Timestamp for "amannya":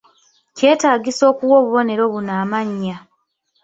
2.43-2.95